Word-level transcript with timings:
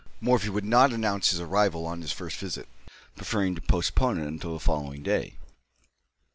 Morphy 0.19 0.49
would 0.49 0.65
not 0.65 0.91
announce 0.91 1.29
his 1.29 1.39
arrival 1.39 1.85
on 1.85 2.01
his 2.01 2.11
first 2.11 2.37
visit, 2.39 2.67
preferring 3.15 3.53
to 3.53 3.61
postpone 3.61 4.17
it 4.19 4.27
until 4.27 4.53
the 4.53 4.59
following 4.59 5.03
day. 5.03 5.37